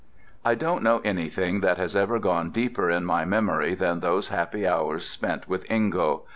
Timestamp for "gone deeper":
2.17-2.89